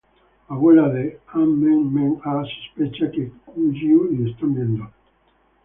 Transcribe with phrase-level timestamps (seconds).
[0.51, 0.85] Abuela
[1.37, 4.89] Ah Meng Meng Ah sospecha que Qi Yue y están viendo.